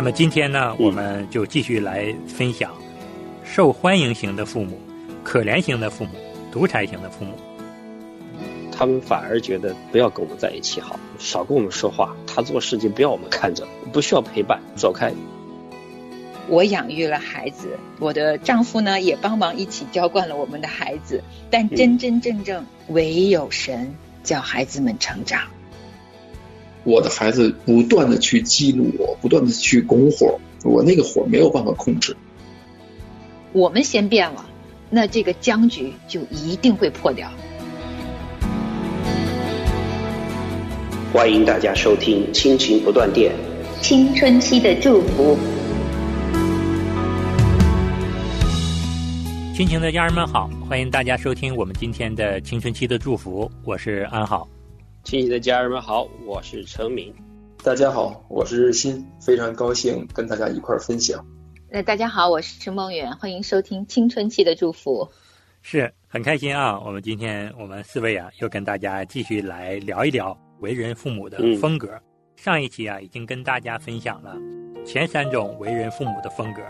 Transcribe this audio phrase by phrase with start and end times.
[0.00, 2.72] 那么今天呢，我们就继续来分享
[3.44, 4.80] 受欢迎型的父母、
[5.22, 6.12] 可怜型的父母、
[6.50, 7.34] 独裁型的父母。
[8.72, 12.16] 他们反而觉得不要跟我们在一起好，少跟我们说话。
[12.26, 15.12] 他做事情不要我们看着，不需要陪伴，走开。
[16.48, 23.94] 我养育了孩子，我的丈夫呢也帮忙一起浇灌了我们的孩子，但真真正正唯有神
[24.24, 25.42] 叫孩子们成长。
[26.82, 32.16] 我的孩子不断的去激怒我，不断的去拱火，我那个火没有办法控制。
[33.52, 34.46] 我们先变了，
[34.88, 37.28] 那这个僵局就一定会破掉。
[41.12, 43.32] 欢迎大家收听《亲情不断电》，
[43.82, 45.36] 青春期的祝福。
[49.54, 54.48] 亲情的家人们好，欢迎大家收听我们今天的青春期的祝福，我是安好。
[55.02, 57.12] 亲爱的家人们好，我是陈明。
[57.64, 61.24] 大家好，我是日新，非常高兴跟大家一块儿分享。
[61.70, 65.08] 那大家好，我是陈梦远，欢迎收听青春期的祝福。
[65.62, 70.36] 是很开心啊，我们今天我们四位啊，又跟大家继续来聊一聊。
[70.60, 71.88] 为人父母的风格，
[72.36, 74.36] 上一期啊已经跟大家分享了
[74.84, 76.60] 前三种为人父母的风格，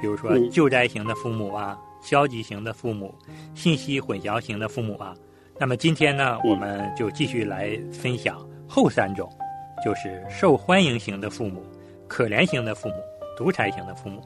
[0.00, 3.12] 比如说救灾型的父母啊，消极型的父母，
[3.52, 5.12] 信息混淆型的父母啊。
[5.60, 9.30] 那么今天呢，我们就继续来分享后三种，
[9.84, 11.62] 就是受欢迎型的父母、
[12.08, 12.94] 可怜型的父母、
[13.36, 14.22] 独裁型的父母。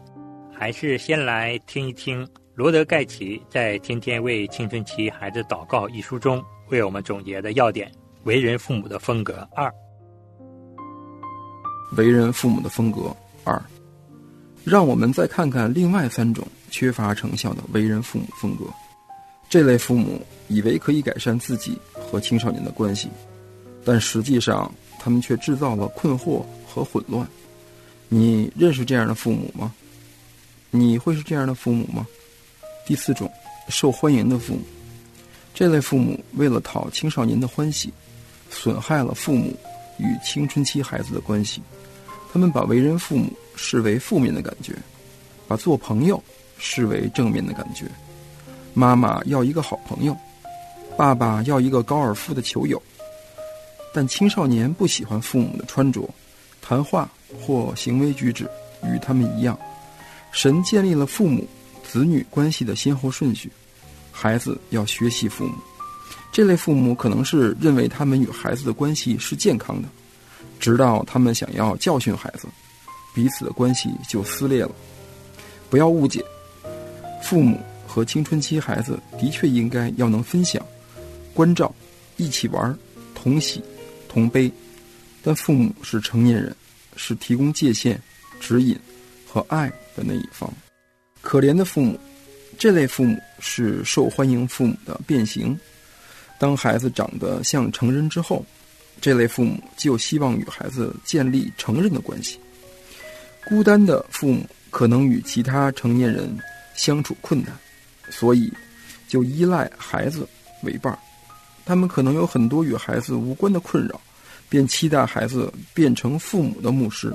[0.57, 2.25] 还是先来听一听
[2.55, 7.91] 罗德盖奇在《天天为青春期孩子祷告》一书中为我们总结的要点。
[8.23, 9.75] 为人父母的风格二，
[11.97, 13.61] 为人父母的风格二，
[14.62, 18.65] 让我们再看看另外三种缺乏成效的为人父母风格。
[19.55, 23.08] 这类父母以为可以改善自己和青少年的关系，
[23.84, 27.24] 但实际上他们却制造了困惑和混乱。
[28.08, 29.72] 你认识这样的父母吗？
[30.72, 32.04] 你会是这样的父母吗？
[32.84, 33.31] 第四种，
[33.69, 34.62] 受欢迎的父母。
[35.54, 37.93] 这类父母为了讨青少年的欢喜。
[38.50, 39.56] 损害了父母
[39.98, 41.62] 与青春期孩子的关系，
[42.32, 44.75] 他们把为人父母视为负面的感觉，
[45.47, 46.20] 把做朋友
[46.59, 47.87] 视为正面的感觉。
[48.75, 50.17] 妈妈要一个好朋友，
[50.97, 52.81] 爸爸要一个高尔夫的球友。
[53.95, 56.09] 但青少年不喜欢父母的穿着、
[56.61, 57.09] 谈话
[57.41, 58.45] 或行为举止
[58.83, 59.57] 与他们一样。
[60.33, 61.47] 神建立了父母
[61.89, 63.49] 子女关系的先后顺序，
[64.11, 65.55] 孩子要学习父母。
[66.33, 69.89] 这类父母可能是认为他们与孩子的关系是健康的，
[70.59, 72.49] 直到他们想要教训孩子，
[73.15, 74.73] 彼此的关系就撕裂了。
[75.71, 76.25] 不要误解，
[77.23, 77.56] 父母
[77.94, 80.60] 和青春期孩子的确应该要能分享、
[81.32, 81.72] 关照、
[82.16, 82.77] 一起玩、
[83.15, 83.62] 同喜、
[84.09, 84.50] 同悲，
[85.22, 86.53] 但父母是成年人，
[86.97, 88.03] 是提供界限、
[88.41, 88.77] 指引
[89.28, 90.53] 和爱的那一方。
[91.22, 91.97] 可怜的父母，
[92.59, 95.56] 这类父母是受欢迎父母的变形。
[96.37, 98.44] 当孩子长得像成人之后，
[99.00, 102.41] 这类父母就希望与孩子建立成人的关系。
[103.44, 106.28] 孤单的父母可能与其他成年人
[106.75, 107.56] 相处困难，
[108.10, 108.53] 所以
[109.09, 110.26] 就依赖孩子
[110.62, 110.98] 为伴儿。
[111.65, 114.00] 他们可能有很多与孩子无关的困扰，
[114.48, 117.12] 便期待孩子变成父母的牧师，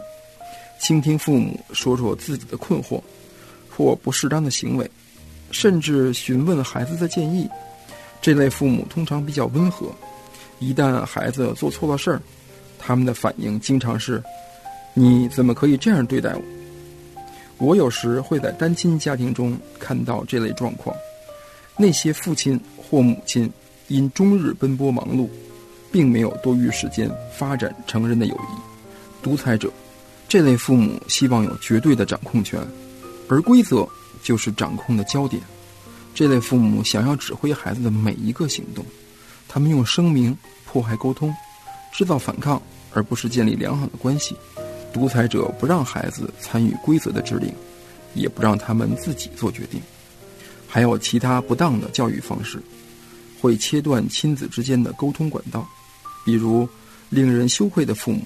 [0.79, 3.01] 倾听父母说说自己的困惑
[3.69, 4.89] 或不适当的行为，
[5.51, 7.47] 甚至询问孩子的建议。
[8.21, 9.93] 这类父母通常比较温和，
[10.59, 12.21] 一旦孩子做错了事儿，
[12.77, 14.21] 他们的反应经常是
[14.93, 16.41] ：“你怎么可以这样对待我？”
[17.59, 20.95] 我有时会在单亲家庭中看到这类状况，
[21.77, 23.51] 那些父亲或母亲
[23.89, 25.27] 因终日奔波忙碌，
[25.91, 29.21] 并没有多余时间发展成人的友谊。
[29.21, 29.69] 独裁者，
[30.29, 32.59] 这类父母希望有绝对的掌控权，
[33.27, 33.85] 而规则
[34.23, 35.41] 就是掌控的焦点。
[36.15, 38.85] 这类父母想要指挥孩子的每一个行动，
[39.49, 41.33] 他们用声明破坏沟通，
[41.91, 42.61] 制造反抗，
[42.93, 44.35] 而不是建立良好的关系。
[44.93, 47.53] 独裁者不让孩子参与规则的制定，
[48.13, 49.81] 也不让他们自己做决定。
[50.67, 52.61] 还有其他不当的教育方式，
[53.39, 55.67] 会切断亲子之间的沟通管道。
[56.25, 56.67] 比如，
[57.09, 58.25] 令人羞愧的父母，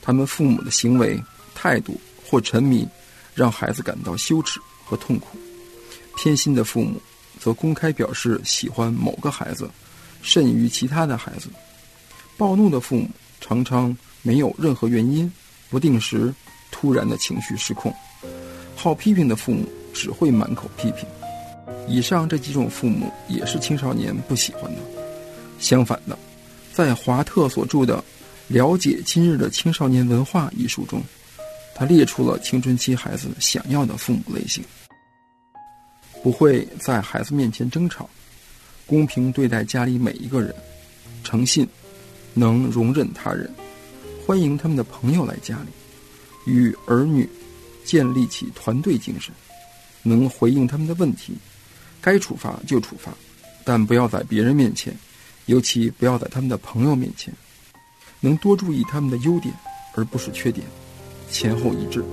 [0.00, 1.20] 他们父母的行为、
[1.54, 2.86] 态度或沉迷，
[3.34, 5.38] 让孩子感到羞耻和痛苦。
[6.16, 7.00] 偏心的父母。
[7.40, 9.68] 则公开表示喜欢某个孩子，
[10.22, 11.48] 甚于其他的孩子。
[12.36, 13.10] 暴怒的父母
[13.40, 15.28] 常常没有任何原因，
[15.72, 16.32] 不定时
[16.70, 17.92] 突然的情绪失控。
[18.76, 21.06] 好批评的父母只会满口批评。
[21.88, 24.80] 以上这几种父母也是青少年不喜欢的。
[25.58, 26.18] 相反的，
[26.72, 27.96] 在华特所著的
[28.48, 31.02] 《了解今日的青少年文化》一书中，
[31.74, 34.62] 他列出了青春期孩子想要的父母类型：
[36.22, 38.08] 不会在孩子面前争吵，
[38.86, 40.54] 公平对待家里每一个人，
[41.24, 41.66] 诚信，
[42.34, 43.48] 能容忍他人，
[44.24, 45.68] 欢迎他们的朋友来家里，
[46.46, 47.28] 与儿女
[47.84, 49.34] 建立起团队精神，
[50.02, 51.34] 能回应他们的问题，
[52.00, 53.12] 该处罚就处罚，
[53.64, 54.94] 但不要在别人面前，
[55.46, 57.34] 尤其不要在他们的朋友面前，
[58.20, 59.52] 能多注意他们的优点
[59.96, 60.64] 而不是缺点。
[61.28, 62.04] 前后一致。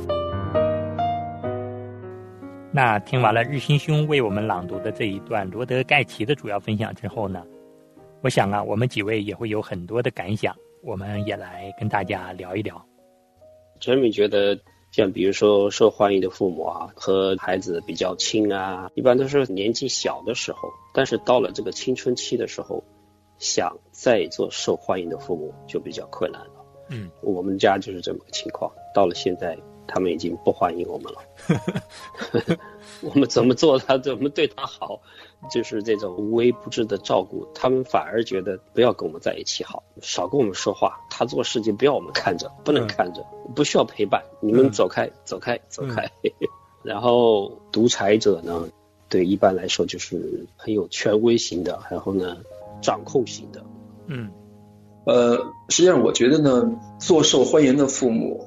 [2.71, 7.43] 那听完了日心兄为我们朗读的这一段罗德盖奇的主要分享之后呢，
[8.21, 12.83] 我想啊，我们几位也会有很多的感想，我们也来跟大家聊一聊。
[13.79, 14.57] 陈敏觉得，
[14.91, 22.83] 像比如说受欢迎的父母啊，和孩子比较亲啊，一般都是年纪小的时候，但是到了这个青春期的时候，
[23.37, 26.65] 想再做受欢迎的父母就比较困难了。
[26.89, 28.71] 嗯，我们家就是这么个情况。
[28.93, 31.19] 到了现在，他们已经不欢迎我们了。
[33.01, 34.99] 我们怎么做他，怎么对他好，
[35.49, 40.99] 就是这种无微不至的照顾，他们反而觉得不要跟我们在一起好，少跟我们说话。
[41.09, 43.25] 他做事情不要我们看着，不能看着，
[43.55, 46.09] 不需要陪伴，你们走开，走开，走开。
[46.83, 48.67] 然后独裁者呢，
[49.07, 52.37] 对一般来说就是很有权威型的，然后呢，
[52.81, 53.63] 掌控型的。
[54.07, 54.29] 嗯。
[55.05, 55.37] 呃，
[55.69, 58.45] 实际上我觉得呢，做受欢迎的父母，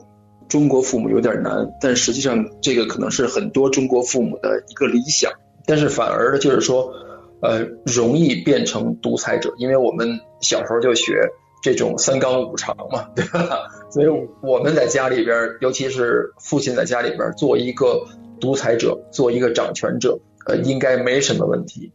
[0.49, 5.33] 中国父母有点难，但实际上这个可能是很多中国父母的一个理想，
[5.67, 6.93] 但是反而呢，就是说，
[7.41, 11.31] 呃，容易变成独裁者，因为我们小时候就学
[11.63, 13.69] 这种三纲五常嘛，对吧？
[13.91, 14.07] 所以
[14.43, 18.07] 我们在家里边，尤其是父亲在家里边做一个
[18.41, 21.93] 独裁者，做一个掌权者，呃，应该没什么问题。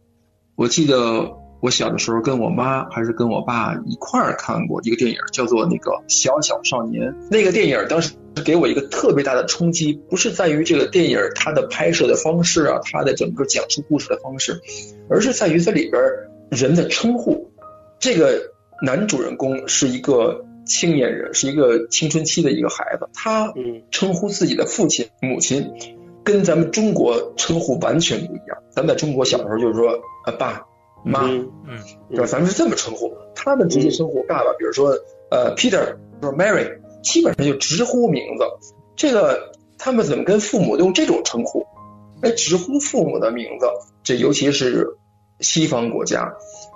[0.55, 1.46] 我记得。
[1.59, 7.11] 我小的时候跟我妈还是跟我爸一块儿看过一个电影，叫做那个《小小少年》。
[7.31, 8.13] 那个电影当时
[8.45, 14.61] 给我一个特别大的冲击，不是在于这个电影它的拍摄的方式啊，它的整个讲述故事的方式，
[15.09, 16.01] 而是在于这里边
[16.51, 17.49] 人的称呼。
[17.99, 18.39] 这个
[18.83, 23.51] 男主人公是一个青年人，是一个青春期的一个孩子，他
[23.89, 25.71] 称呼自己的父亲、母亲，
[26.23, 28.57] 跟咱们中国称呼完全不一样。
[28.69, 30.67] 咱们在中国小时候就是说啊爸。
[31.03, 31.79] 妈，嗯，
[32.09, 32.25] 对吧？
[32.25, 34.91] 咱们是这么称呼，他们直接称呼爸爸，比如说
[35.31, 38.43] 呃，Peter，说 Mary，基本上就直呼名字。
[38.95, 41.65] 这个他们怎么跟父母用这种称呼？
[42.21, 43.67] 哎，直呼父母的名字，
[44.03, 44.97] 这尤其是
[45.39, 46.33] 西方国家，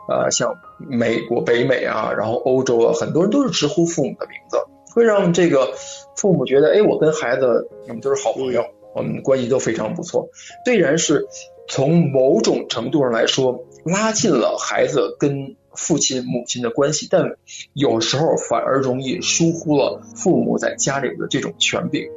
[0.07, 4.57] 呃，像美国、北美啊，然后欧洲啊，很多人都是直呼父母的名字，
[4.93, 5.73] 会让这个
[6.15, 8.63] 父母觉得，哎，我跟孩子我们都是好朋友，
[8.93, 10.29] 我们关系都非常不错。
[10.63, 11.27] 虽然是
[11.67, 13.65] 从某种程度上来说。
[13.83, 17.35] 拉近了孩子跟父亲、母亲的关系，但
[17.73, 22.09] 有时候反而容易疏忽了父母在家里的这种权柄。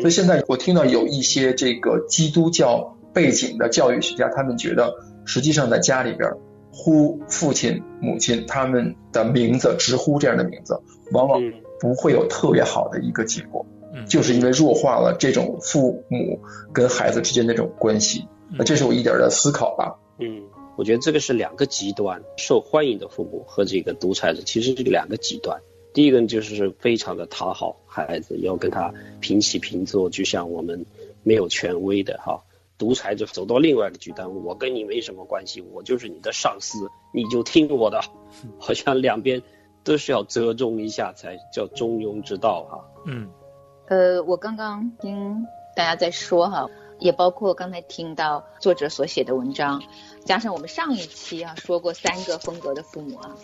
[0.00, 4.94] 所以现在我听到有一些这个基督教背景的教育学家，他们觉得
[5.24, 6.30] 实际上在家里边
[6.70, 10.78] 呼父亲、母亲他们的名字，直呼这样的名字，
[11.12, 11.40] 往往
[11.80, 13.64] 不会有特别好的一个结果，
[14.06, 16.38] 就是因为弱化了这种父母
[16.72, 18.28] 跟孩子之间的这种关系。
[18.50, 19.98] 那这是我一点的思考吧。
[20.20, 20.42] 嗯。
[20.78, 25.60] 我觉得这个是两个极端，受欢迎的父母和这个独裁者，其实是两个极端。
[25.92, 30.86] 第一个就是非常的讨好孩子，要跟他平起平坐，就像我们
[31.24, 32.44] 没有权威的哈。
[32.78, 38.00] 独裁者走到另外一个极端，我跟你没什么关系，我就是你的上司，你就听我的。
[38.60, 39.42] 好像两边
[39.82, 42.84] 都是要折中一下才叫中庸之道哈。
[43.04, 43.28] 嗯，
[43.88, 46.68] 呃，我刚刚听大家在说哈。
[46.98, 49.82] 也包括刚才听到作者所写的文章，
[50.24, 53.34] 加上我们上一期啊说过三个风格的父母啊，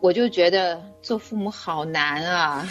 [0.00, 2.68] 我就觉得做父母好难啊。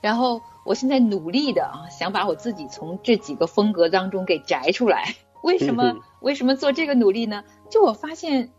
[0.00, 5.14] 然后我现在努力的啊，想把我自己从这几个风格当中给摘出来。
[5.42, 7.44] 为什么为什么做这个努力呢？
[7.70, 8.52] 就我发现，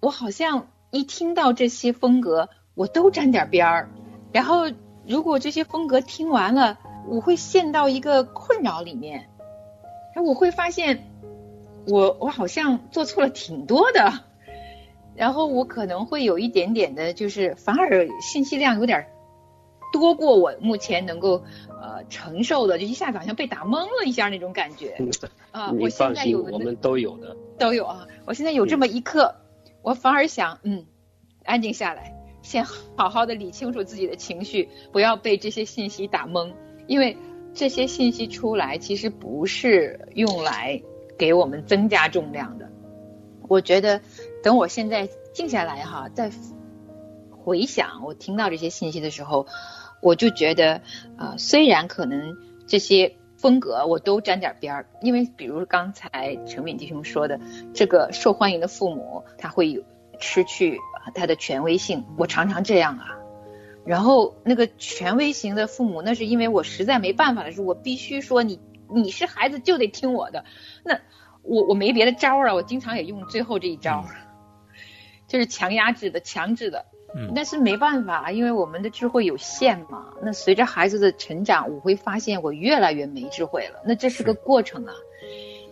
[0.00, 3.90] 我好像一听到这些风格，我都沾点边儿。
[4.32, 4.64] 然后
[5.06, 6.78] 如果这些风格听完了，
[7.08, 9.30] 我会陷到一个困扰里面。
[10.14, 11.10] 哎，我会发现，
[11.86, 14.12] 我我好像做错了挺多的，
[15.16, 19.06] 然后我可能会有一点点的，就是反而信息量有点
[19.92, 24.96] 多过我目前能够呃承受的，就一下子好像被打懵了一下那种感觉。
[25.50, 29.34] 啊， 我现在有我们都有的都有啊，我现在有这么一刻，
[29.82, 30.86] 我反而想，嗯，
[31.44, 36.52] 安静下来，先好好的理清楚自己的情绪，不要被这些信息打懵，
[36.86, 37.16] 因为。
[37.54, 40.82] 这些信息出来，其实不是用来
[41.16, 42.68] 给我们增加重量的。
[43.48, 44.00] 我觉得，
[44.42, 46.30] 等我现在静下来哈，再
[47.30, 49.46] 回想我听到这些信息的时候，
[50.00, 50.80] 我就觉得，
[51.16, 57.38] 啊，虽然可能这些风格我都沾点边儿，因为比如刚才陈敏弟兄说的，
[57.72, 59.82] 这个受欢迎的父母他会有
[60.18, 60.78] 失去
[61.14, 63.18] 他的权威性，我常常这样啊。
[63.86, 70.44] 然后那个权威型的父母，那是因为我实在没办法的时候，我必须说你你是孩子就得听我的，
[70.84, 71.00] 那
[71.42, 74.04] 我我没别的招儿啊，我经常也用最后这一招，
[75.28, 76.86] 就是强压制的、强制的。
[77.16, 80.14] 嗯，但是没办法，因为我们的智慧有限嘛。
[80.20, 83.80] 那随着孩子的成长，我会发现我越来越没智慧了。
[83.86, 84.92] 那这是个过程啊。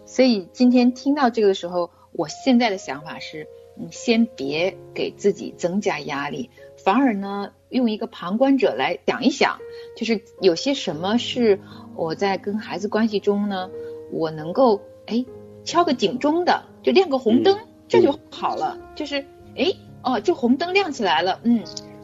[0.07, 6.49] 所以今天听到这个的时候，我现在的想法是，你先别给自己增加压力，
[6.85, 9.59] 反而呢，用一个旁观者来想一想，
[9.97, 11.59] 就是有些什么是
[11.97, 13.69] 我在跟孩子关系中呢，
[14.13, 15.25] 我能够哎
[15.65, 18.79] 敲个警钟的，就亮个红灯，这就好了。
[18.95, 19.25] 就是
[19.57, 19.73] 哎。
[20.05, 21.63] 哦，这红灯亮起来了，嗯，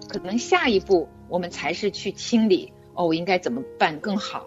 [0.09, 2.73] 可能下一步我们才是去清理。
[2.95, 4.47] 哦，我应该怎么办更好？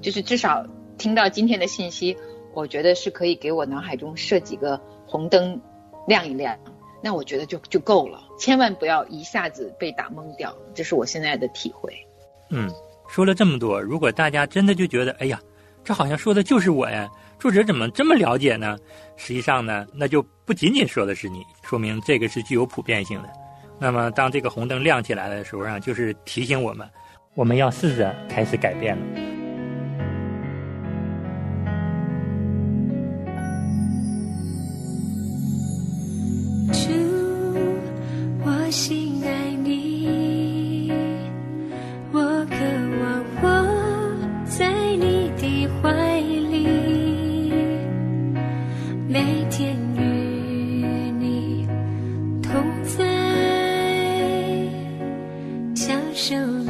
[0.00, 0.64] 就是至少
[0.96, 2.16] 听到今天的信息，
[2.54, 5.60] 我觉得是可以给我脑海中设几个红灯
[6.06, 6.56] 亮一亮，
[7.04, 8.18] 那我觉得就就够了。
[8.38, 11.94] 千万不要一下子被打懵掉，这是我现在的体会。
[12.48, 12.72] 嗯，
[13.10, 15.38] 说了这么多，如果大家真的就觉得，哎呀，
[15.84, 17.06] 这好像说的就是我呀。
[17.38, 18.78] 作者怎么这么了解呢？
[19.16, 23.28] 实际上呢，那就不仅仅说的是你，说明这个是具有普遍性的。
[23.78, 26.88] 那么，当这个红灯亮起来的时候啊，就是提醒我们，
[27.34, 29.43] 我们要试着开始改变了。
[56.24, 56.63] show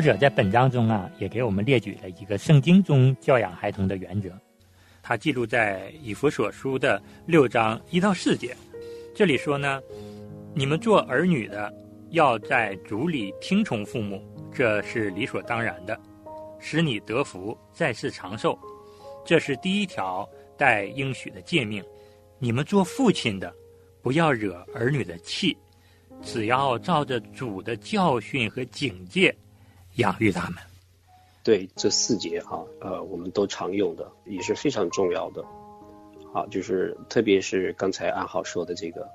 [0.00, 4.30] 作者在本章中啊，也给我们列举了一个圣经中教养孩童的原则，
[5.02, 8.56] 他记录在以弗所书的六章一到四节。
[9.14, 9.78] 这里说呢，
[10.54, 11.70] 你们做儿女的
[12.12, 16.00] 要在主里听从父母，这是理所当然的，
[16.58, 18.58] 使你得福，在世长寿。
[19.22, 20.26] 这是第一条
[20.56, 21.84] 带应许的诫命。
[22.38, 23.54] 你们做父亲的，
[24.00, 25.54] 不要惹儿女的气，
[26.22, 29.36] 只要照着主的教训和警戒。
[29.96, 30.56] 养育他们，
[31.42, 35.44] 对这四节哈，呃，我们都常用的，也是非常重要的。
[36.32, 39.08] 好，就是特别是刚才安好说的这个，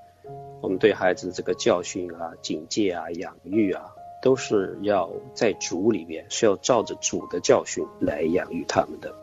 [0.60, 3.86] 我们对孩子这个教训啊、警戒啊、养育啊，
[4.22, 9.14] 都是要在主里面，是要照着主的教训来养育他们的。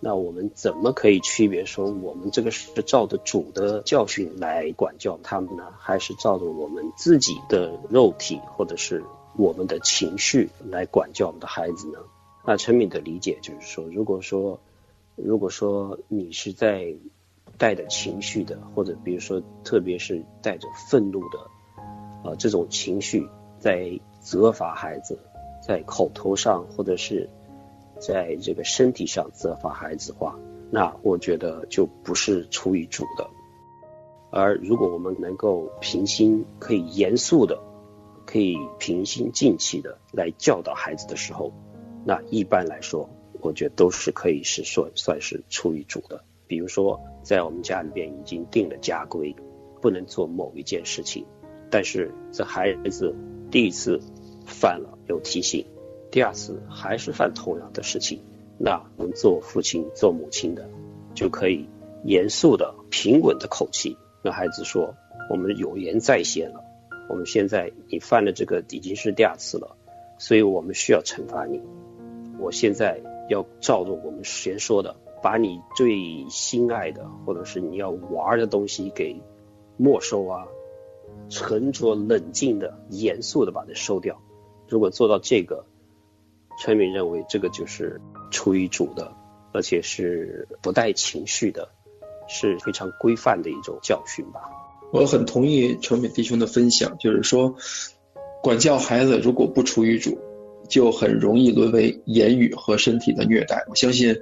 [0.00, 9.04] 那我们怎么可以区别说，我们这个是照着主的教训来管教他们呢，还是照着我们自己的肉体或者是？
[9.36, 11.98] 我们的情绪来管教我们的孩子呢？
[12.44, 14.58] 那陈敏的理解就是说，如果说，
[15.16, 16.94] 如果说你是在
[17.56, 21.38] 带着情绪的，或者比如说，特别是带着愤怒的，
[22.24, 25.18] 啊，这种情绪在责罚孩子，
[25.66, 27.28] 在口头上或者是
[28.00, 30.36] 在这个身体上责罚孩子的话，
[30.70, 33.30] 那我觉得就不是出于主的。
[34.30, 37.62] 而如果我们能够平心，可以严肃的，
[38.32, 41.52] 可以平心静气的来教导孩子的时候，
[42.02, 43.10] 那一般来说，
[43.42, 46.24] 我觉得都是可以是算算是出于主的。
[46.46, 49.36] 比如说，在我们家里边已经定了家规，
[49.82, 51.26] 不能做某一件事情，
[51.70, 53.14] 但是这孩子
[53.50, 54.00] 第一次
[54.46, 55.66] 犯了有提醒，
[56.10, 58.18] 第二次还是犯同样的事情，
[58.56, 60.66] 那我们做父亲、做母亲的
[61.14, 61.68] 就可以
[62.02, 63.94] 严肃的、平稳的口气。
[64.22, 64.94] 跟孩子说，
[65.28, 66.71] 我们有言在先了。
[67.12, 69.76] 我们现在你犯了这个已经是第二次了，
[70.16, 71.60] 所以我们需要惩罚你。
[72.38, 79.20] 我现在要照着我们先说的，把你最心爱的或者是你要玩的东西给
[79.76, 80.46] 没收啊，
[81.28, 84.18] 沉着冷静的、严肃的把它收掉。
[84.66, 85.66] 如果做到这个，
[86.60, 88.00] 村民认为这个就是
[88.30, 89.12] 出于主的，
[89.52, 91.68] 而且是不带情绪的。
[92.28, 94.40] 是非常规范的一种教训吧。
[94.92, 97.56] 我很同意成敏弟兄的分享，就是说，
[98.42, 100.18] 管教孩子如果不出于主，
[100.68, 103.64] 就很容易沦为言语和身体的虐待。
[103.70, 104.16] 我相信，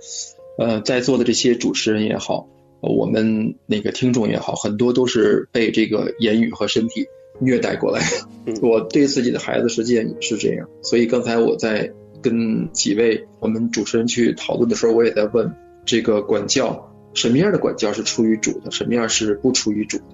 [0.59, 2.49] 呃，在座的这些主持人也好，
[2.81, 7.05] 我们那个听众也好，很多都是被这个言语和身体
[7.41, 8.61] 虐待过来的。
[8.63, 15.53] 我对自己的孩子实际上也是这样，所以刚才我在跟几位我们主持人去讨论的时候，我也在问
[15.85, 16.87] 这个管教。
[17.13, 20.05] 什么样的管教是出于主的，什么样是不出于主的？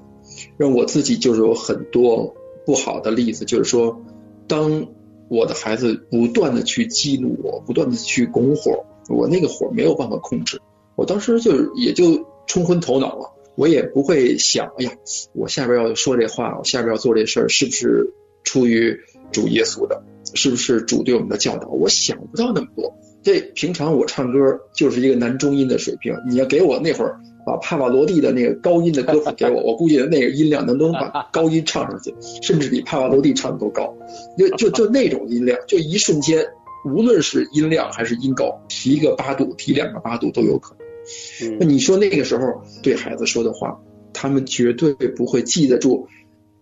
[0.57, 4.02] 让我自己就是有很多不好的例子，就是说，
[4.47, 4.87] 当
[5.28, 10.61] 我的孩子不断的去激怒我，不断的去拱火，我那个火没有办法控制，
[10.95, 14.93] 我当时就也就冲昏头脑了，我也不会想，哎呀，
[15.33, 18.12] 我下边要说这话，我下边要做这事儿，是不是
[18.45, 18.99] 出于
[19.33, 20.02] 主耶稣的？
[20.35, 21.69] 是不是主对我们的教导？
[21.69, 22.93] 我想不到那么多。
[23.23, 32.12] 这平常我唱歌就是一个男中音的水平，你要给我那会儿把帕瓦罗蒂的那个高音的歌谱给我， 我估计那个音量能能把高音唱上去，
[32.43, 33.97] 甚至比帕瓦罗蒂唱的都高。
[34.37, 36.45] 就就就那种音量，就一瞬间，
[36.85, 41.56] 无论是音量还是音高，提一个八度，提两个八度都有可能。
[41.61, 43.80] 那你说那个时候对孩子说的话，
[44.13, 46.09] 他们绝对不会记得住。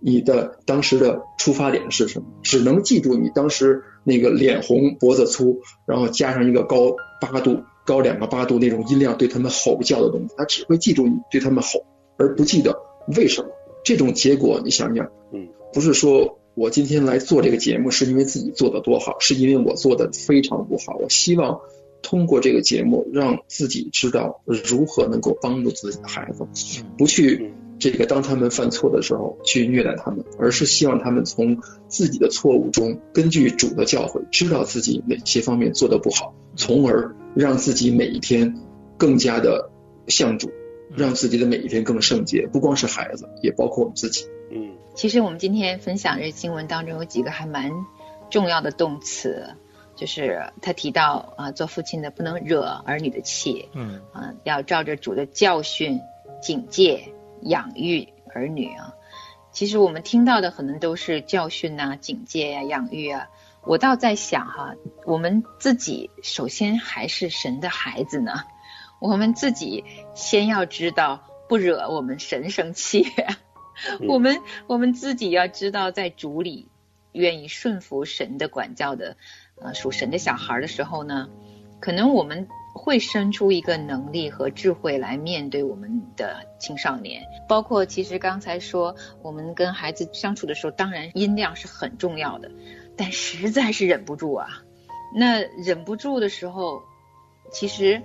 [0.06, 2.26] 你的当时的出发点是什么？
[2.42, 11.84] 只能记住你当时那个脸红脖子粗，然后加上一个高八度、高两个八度那种音量对他们吼叫的东西，他只会记住你对他们吼，
[12.16, 12.76] 而不记得
[13.16, 13.48] 为什么。
[13.84, 20.96] 这种结果你想想，嗯，不是说我今天来做这个节目是因为自己做的多好，是因为我做的非常不好。
[20.96, 21.60] 我希望
[22.02, 26.46] 通过这个节目让自己知道如何能够帮助自己的孩子，
[26.96, 27.52] 不去。
[27.76, 38.54] 这个当他们犯错的时候去虐待他们，而是希望他们从自己的错误中，根据主的教诲，知道自己哪些方面做的不好，从而让自己每一天
[38.96, 39.70] 更加的
[40.08, 40.50] 向主，
[40.94, 42.46] 让自己的每一天更圣洁。
[42.52, 44.26] 不光是孩子，也包括我们自己。
[44.50, 47.70] 嗯，其实我们今天分享这经文当中有几个还蛮
[48.30, 49.54] 重要的动词，
[49.96, 56.00] 就是他提到啊，做父亲的不能惹儿女的气，嗯，啊，要照着主的教训
[56.40, 57.08] 警戒。
[57.42, 58.94] 养育儿女啊，
[59.52, 63.28] 其实我们听到的可能都是教训呐、警戒呀、养育啊。
[63.66, 64.74] 我倒在想哈，
[65.04, 68.32] 我们自己首先还是神的孩子呢，
[69.00, 73.06] 我们自己先要知道不惹我们神生气。
[74.08, 76.68] 我们我们自己要知道，在主里
[77.12, 79.16] 愿意顺服神的管教的，
[79.60, 81.28] 呃，属神的小孩的时候呢，
[81.80, 82.48] 可能我们。
[82.76, 92.50] 会生出一个能力和智慧来面对我们的青少年，包括其实刚才说我们跟孩子相处的时候，当然音量是很重要的，
[92.96, 94.62] 但实在是忍不住啊。
[95.16, 96.82] 那忍不住的时候，
[97.52, 98.02] 其实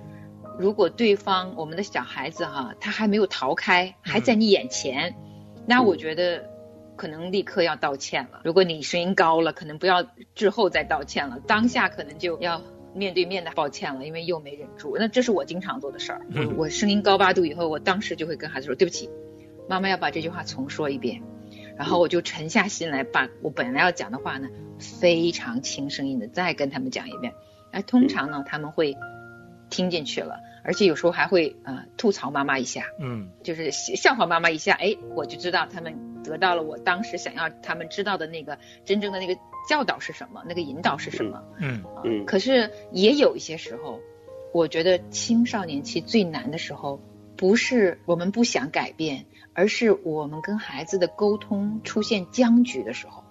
[0.57, 5.15] 如果对方我们的小孩子哈，他还没有逃开，还在你眼前，
[5.65, 6.49] 那我觉得
[6.95, 8.41] 可能立刻要道歉了。
[8.43, 12.61] 如果你声音高了，可能不要之后再道歉了，当下可能就要。
[12.91, 14.97] 面对面的抱歉了，因为又没忍住。
[14.97, 16.21] 那这是我经常做的事儿。
[16.33, 19.07] 我我声音高八度以后，我当时就会跟孩子说：“对不起，
[19.69, 21.21] 妈妈要把这句话重说一遍。”
[21.79, 27.33] 然后我就沉下心来，把我本来要讲的话呢，非常轻声音的再跟他们讲一遍。
[27.71, 28.97] 哎，通常呢他们会
[29.69, 34.73] 听进去了，而且有时候还会呃吐槽妈妈一下，嗯，就是笑话妈妈一下。
[34.73, 39.35] 哎，我就知道他们得到了我当时想要他们知道的那个真正的那个。
[39.67, 40.41] 教导是什么？
[40.47, 41.43] 那个引导是什么？
[41.59, 42.25] 嗯嗯。
[42.25, 43.99] 可是也有一些时候，
[44.51, 46.99] 我觉得青少年期最难的时候，
[47.35, 49.25] 不是我们不想改变，
[49.59, 53.25] 而是我们跟孩子的沟通出现僵局的时候。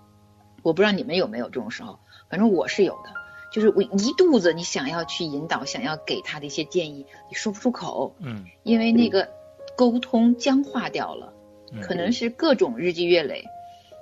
[0.62, 3.08] 我不知道你们有没有这种时候，反正我是有的。
[3.50, 8.14] 就是我一肚子你想要去引导，想要给他的一些建议，你说不出口。
[8.18, 8.44] 嗯。
[8.62, 9.30] 因为那个
[9.74, 11.32] 沟通僵化掉了，
[11.80, 13.42] 可能是各种日积月累。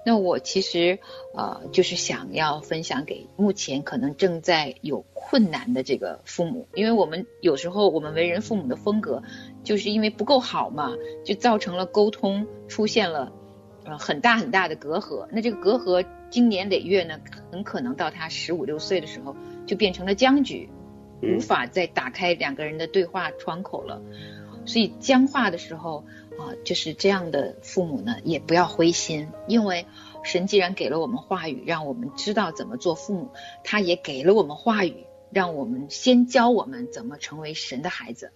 [0.08, 1.00] 那我其实
[1.34, 9.20] 呃，就是想要分享给目前可能正在有困难的这个父母，因为我们有时候我们为人父母的风格，
[9.64, 10.92] 就是因为不够好嘛，
[11.24, 13.32] 就造成了沟通出现了
[13.84, 15.26] 呃很大很大的隔阂。
[15.32, 17.18] 那这个隔阂经年累月呢，
[17.50, 19.34] 很可能到他十五六岁的时候
[19.66, 20.70] 就变成了僵局，
[21.20, 24.00] 无法再打开两个人的对话窗口了。
[24.66, 26.04] 所以僵化的时候。
[26.38, 29.86] 啊，就是这样的父母呢，也不要灰心，因为
[30.22, 33.30] 神既然给了我们话语，让我们知道怎么做父母，
[33.64, 38.32] 他也给了我们话语，让我们先教我们怎么成为神的孩子。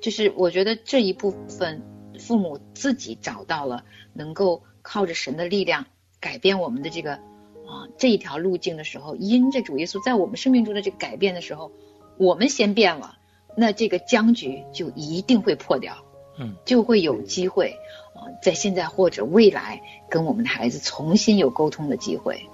[0.00, 1.82] 就是我觉得这一部分
[2.18, 5.86] 父母自己找到了能够靠着神的力量
[6.20, 11.70] 改变我们的这个啊这一条路径的时候，因着主耶稣在我们生命中的这个改变的时候，
[12.18, 13.16] 我们先变了，
[13.56, 16.04] 那这个僵局就一定会破掉。
[16.38, 17.76] 嗯，就会有机会
[18.14, 22.48] 啊，在现在或者未来跟我们的孩子重新有沟通的机会，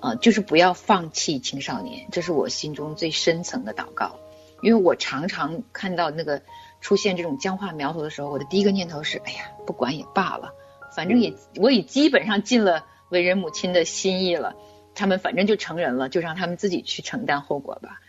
[0.00, 4.18] 啊，就是不要放弃青少年，这是我心中最深层的祷告。
[4.62, 6.42] 因为我常常看到那个
[6.80, 10.52] 出现这种僵化苗头的时候，我的第一个念头是：哎呀，不管也罢了，
[10.94, 14.54] 反正也我也基本上尽了为人母亲的心意了，
[14.94, 18.00] 他们反正就成人了，就让他们自己去承担后果吧。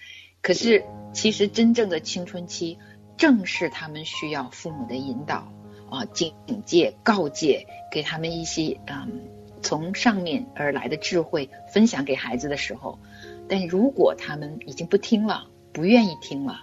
[0.42, 2.80] 可是其实真正的青春期。
[3.22, 5.48] 正是他们需要父母的引导
[5.92, 6.34] 啊，警
[6.66, 9.22] 戒、告诫，给他们一些嗯
[9.62, 12.98] 从上面而来的智慧分享给孩子的时候。
[13.48, 16.62] 但如果他们已经不听了，不愿意听了，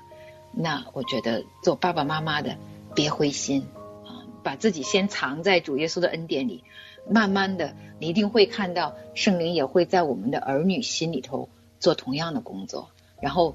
[0.51, 2.57] 那我觉得做爸爸妈妈的
[2.93, 3.65] 别灰心
[4.05, 6.65] 啊，把自己先藏在主耶稣的恩典里，
[7.09, 12.91] 慢慢的你一定会看到圣灵也会在我们的儿女心里头做同样的工作，
[13.23, 13.55] 然后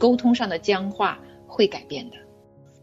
[0.00, 2.16] 沟通上的僵化会改变的。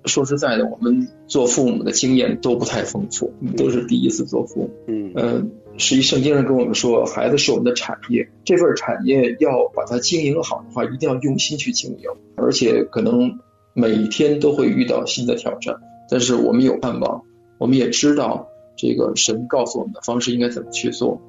[0.08, 4.70] 说实在的，我们做父母的经验都不太丰富，都是第一次做父母。
[4.88, 5.44] 嗯，呃，
[5.78, 13.40] 实际圣经上跟我们说，孩子是我们的产业，这份产业要把它经营好的话，一定要用心去经营，而且可能
[13.74, 15.76] 每天都会遇到新的挑战。
[16.10, 17.24] 但是我们有盼望，
[17.58, 21.22] 我们也知道这个神告诉我们的方式应该怎么去做，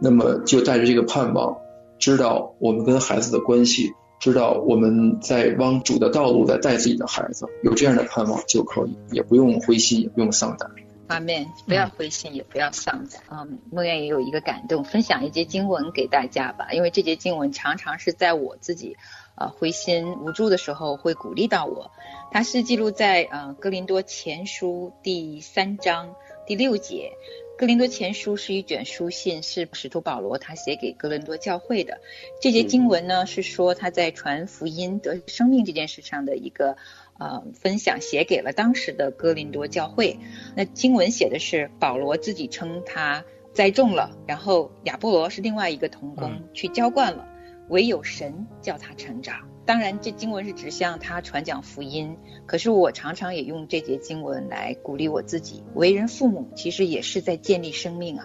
[0.00, 1.56] 那么就带着这个盼望，
[1.98, 3.92] 知道我们跟孩子的关系。
[4.22, 10.70] 知道我们在往主的道路在带自己的孩子，有这样的盼望就可以，也不用灰心，也不用丧胆。
[11.08, 13.20] 阿门，不要灰心，也不要丧胆。
[13.32, 16.68] 嗯，梦愿也有一个感动，分享一节经文给大家吧。
[16.70, 18.96] 因为这节经文常常是在我自己
[19.34, 21.90] 呃灰心无助的时候会鼓励到我。
[22.30, 26.14] 它是记录在呃哥林多前书第三章
[26.46, 27.10] 第六节。
[27.58, 32.00] 哥林多前书是一卷书信，是使徒保罗他写给哥林多教会的。
[32.40, 36.76] 这节经文呢，是说他在传福音得生命这件事上的一个
[37.18, 40.18] 呃分享，写给了当时的哥林多教会。
[40.56, 47.28] 那经文写的是保罗自己称他栽种了，然后亚波罗是另外一个童工去浇灌了，
[47.68, 49.51] 唯有神叫他成长。
[49.64, 52.16] 当然，这经文是指向他传讲福音。
[52.46, 55.62] 可是我常常也用这节经文来鼓励我自己。
[55.74, 58.24] 为人父母，其实也是在建立生命啊。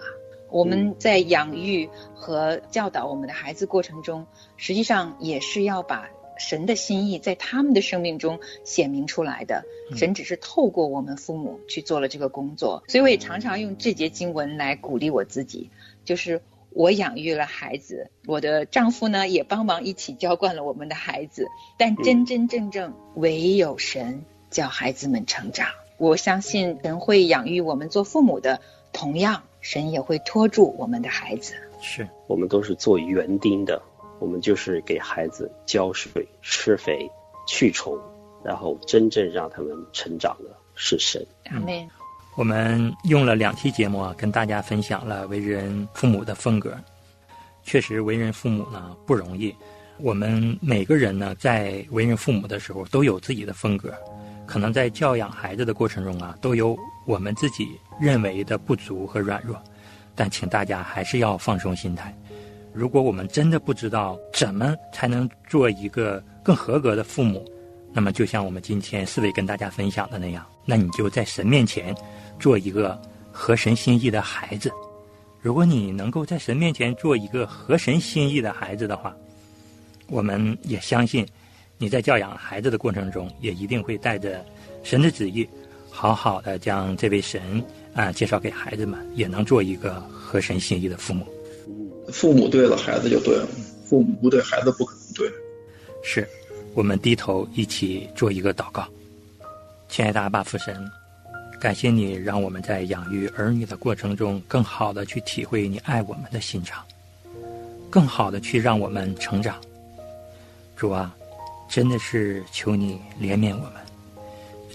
[0.49, 9.63] 我们在养育和教导我们的孩子过程中，实际上也是要把神的心意在他们的生命中显明出来的。
[9.95, 12.83] 神只是透过我们父母去做了这个工作。
[12.87, 15.69] 所以我也常常用这节经文来鼓励我自己，
[16.03, 16.41] 就是。
[16.77, 25.69] 我养育了孩子，我的丈夫呢也帮忙一起浇灌了我们的孩子，但真真正正唯有神叫孩子们成长。
[25.97, 28.61] 我相信神会养育我们做父母的，
[28.93, 31.55] 同样神也会托住我们的孩子。
[31.81, 33.81] 是我们都是做园丁的，
[34.19, 37.09] 我们就是给孩子浇水、施肥、
[37.47, 37.99] 去虫，
[38.43, 41.25] 然后真正让他们成长的是神。
[41.45, 41.89] 阿门。
[42.37, 46.77] 我们用了两期节目啊，跟大家分享了为人父母的风格。
[47.63, 49.53] 确实，为人父母呢不容易。
[49.97, 53.91] 我们每个人呢，在为人父母的时候，都有自己的风格。
[54.45, 57.67] 可能在教养孩子的过程中啊，都有我们自己
[57.99, 59.59] 认为的不足和软弱。
[60.13, 62.15] 但请大家还是要放松心态。
[62.71, 67.43] 如果我们真的不知道怎么才能做一个更合格的父母，
[67.91, 71.95] 那么就像我们今天四位跟大家分享的那样，那你就在神面前。
[72.39, 72.95] 做一个
[73.31, 74.71] 合神心意的孩子，
[75.41, 79.11] 如果你能够在神面前做一个合神心意的孩子的话，
[80.07, 81.25] 我们也相信
[81.79, 84.45] 你在教养孩子的过程中，也一定会带着
[84.83, 85.49] 神的旨意，
[85.89, 87.41] 好好的将这位神
[87.95, 91.25] 啊介绍给孩子们，也能做一个合神心意的父母。
[92.13, 93.47] 父母对了，孩子就对了；
[93.83, 95.27] 父母不对，孩子不可能对。
[96.03, 96.27] 是，
[96.75, 98.87] 我们低头一起做一个祷告，
[99.89, 100.89] 亲爱的阿爸父神。
[101.59, 106.85] 感谢你让我们在养育儿女的过程中，更好的去体会你爱我们的心肠，
[107.89, 109.55] 更好的去让我们成长。
[110.75, 111.15] 主啊，
[111.67, 113.73] 真的是求你怜悯我们，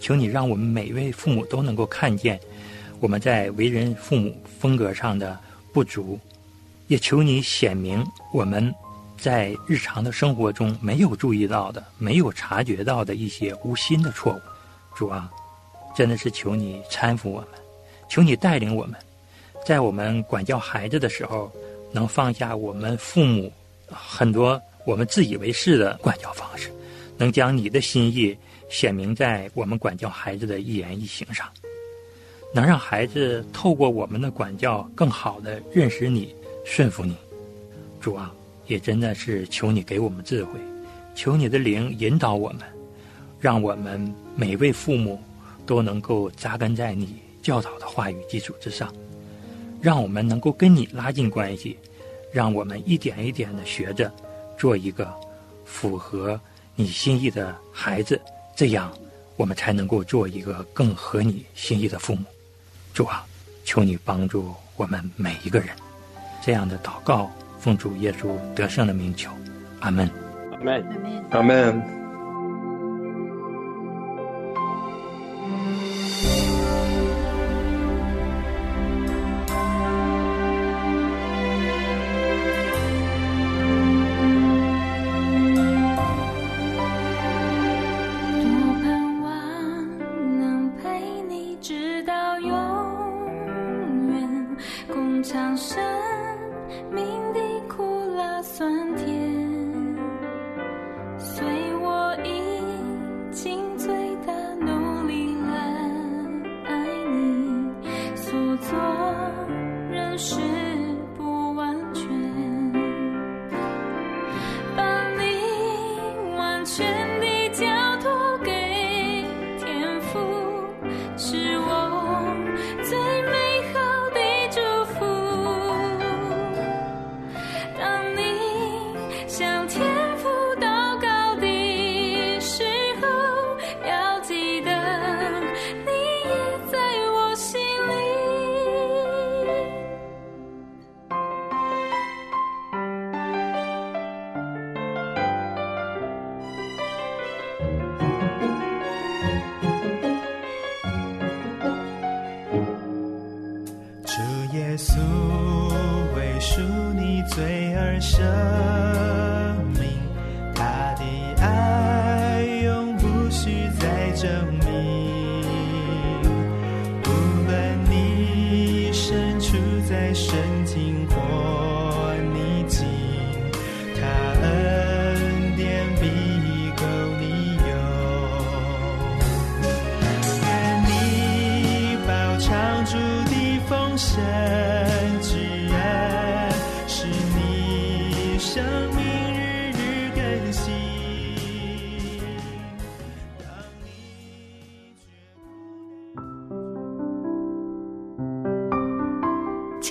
[0.01, 2.41] 求你让我们每位父母都能够看见
[2.99, 5.39] 我们在为人父母风格上的
[5.73, 6.19] 不足，
[6.89, 8.75] 也求你显明我们
[9.17, 14.41] 在日常的生活中没有注意到的、没有察觉到的一些无心的错误。
[14.95, 15.31] 主啊，
[15.95, 17.49] 真的是求你搀扶我们，
[18.09, 18.95] 求你带领我们，
[19.65, 21.51] 在我们管教孩子的时候，
[21.93, 23.53] 能放下我们父母
[23.89, 24.61] 很多。
[24.85, 26.69] 我们自以为是的管教方式，
[27.17, 28.37] 能将你的心意
[28.69, 31.49] 显明在我们管教孩子的一言一行上，
[32.53, 37.15] 能让孩子透过我们的管教，更好的认识你、顺服你。
[38.01, 38.35] 主啊，
[38.67, 40.59] 也真的是求你给我们智慧，
[41.15, 42.63] 求你的灵引导我们，
[43.39, 45.21] 让我们每位父母
[45.67, 48.93] 都能够扎根在你教导的话语基础之上，
[49.81, 51.79] 让我们能够跟你拉近关系，
[52.33, 54.13] 让我们一点一点的学着。
[54.59, 55.13] 做一个
[55.65, 56.41] 符合
[56.77, 58.21] 你心意的孩子，
[58.55, 58.93] 这样
[59.35, 62.23] 我们才能够做一个更合你心意的父母。
[62.95, 63.27] 主啊，
[63.65, 65.71] 求你帮助我们每一个人。
[66.41, 69.33] 这样的祷告，奉主耶稣得胜的名求，
[69.81, 70.09] 阿门。
[70.53, 70.85] 阿门。
[71.31, 72.02] 阿门。